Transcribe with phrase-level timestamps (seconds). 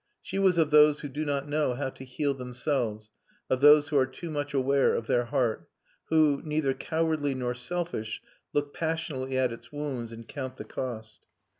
[0.23, 3.11] She was of those who do not know how to heal themselves,
[3.51, 5.69] of those who are too much aware of their heart,
[6.05, 8.19] who, neither cowardly nor selfish,
[8.51, 11.19] look passionately at its wounds and count the cost.